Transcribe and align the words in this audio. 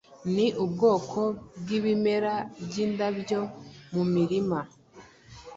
ni 0.35 0.47
ubwoko 0.63 1.19
bwibimera 1.59 2.33
byindabyo 2.65 3.39
mumirima 3.93 4.59